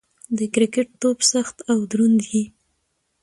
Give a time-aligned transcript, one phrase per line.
[0.37, 2.43] د کرکټ توپ سخت او دروند يي.